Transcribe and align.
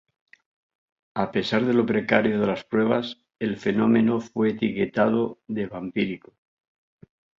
A 1.13 1.31
pesar 1.31 1.63
de 1.63 1.75
lo 1.75 1.85
precario 1.85 2.41
de 2.41 2.47
las 2.47 2.63
pruebas, 2.63 3.19
el 3.37 3.57
fenómeno 3.57 4.19
fue 4.19 4.49
etiquetado 4.49 5.37
de 5.47 5.67
"vampírico". 5.67 6.33